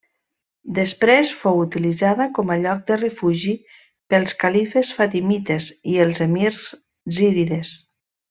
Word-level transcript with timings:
Després 0.77 1.33
fou 1.41 1.59
utilitzada 1.65 2.25
com 2.37 2.53
a 2.53 2.57
lloc 2.63 2.81
de 2.87 2.97
refugi 3.01 3.53
pels 4.15 4.35
califes 4.45 4.91
fatimites 5.01 5.67
i 5.95 5.99
els 6.07 6.25
emirs 6.29 6.67
zírides. 7.21 7.77